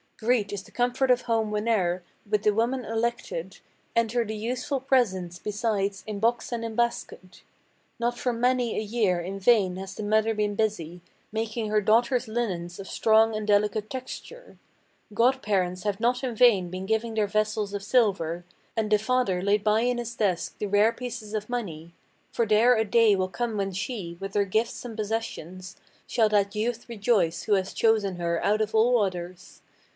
Great 0.17 0.51
is 0.53 0.61
the 0.63 0.71
comfort 0.71 1.09
of 1.09 1.21
home 1.21 1.49
whene'er, 1.49 2.03
with 2.29 2.43
the 2.43 2.53
woman 2.53 2.85
elected, 2.85 3.57
Enter 3.95 4.23
the 4.23 4.35
useful 4.35 4.79
presents, 4.79 5.37
besides, 5.39 6.03
in 6.05 6.19
box 6.19 6.51
and 6.51 6.63
in 6.65 6.75
basket. 6.75 7.41
Not 7.99 8.17
for 8.17 8.31
this 8.31 8.41
many 8.41 8.77
a 8.77 8.81
year 8.81 9.19
in 9.19 9.39
vain 9.39 9.77
has 9.77 9.95
the 9.95 10.03
mother 10.03 10.35
been 10.35 10.53
busy 10.55 11.01
Making 11.31 11.69
her 11.69 11.81
daughter's 11.81 12.27
linens 12.27 12.79
of 12.79 12.87
strong 12.87 13.35
and 13.35 13.47
delicate 13.47 13.89
texture; 13.89 14.57
God 15.13 15.41
parents 15.43 15.83
have 15.83 15.99
not 15.99 16.23
in 16.23 16.35
vain 16.35 16.69
been 16.69 16.85
giving 16.87 17.13
their 17.15 17.27
vessels 17.27 17.73
of 17.75 17.83
silver, 17.83 18.43
And 18.75 18.91
the 18.91 18.99
father 18.99 19.41
laid 19.41 19.63
by 19.63 19.81
in 19.81 19.97
his 19.99 20.15
desk 20.15 20.55
the 20.57 20.67
rare 20.67 20.93
pieces 20.93 21.33
of 21.35 21.49
money; 21.49 21.93
For 22.31 22.45
there 22.47 22.75
a 22.75 22.85
day 22.85 23.15
will 23.15 23.29
come 23.29 23.57
when 23.57 23.71
she, 23.71 24.17
with 24.19 24.33
her 24.35 24.45
gifts 24.45 24.83
and 24.85 24.95
possessions, 24.97 25.77
Shall 26.07 26.29
that 26.29 26.55
youth 26.55 26.89
rejoice 26.89 27.43
who 27.43 27.53
has 27.53 27.73
chosen 27.73 28.17
her 28.17 28.43
out 28.43 28.61
of 28.61 28.73
all 28.75 29.01
others. 29.03 29.61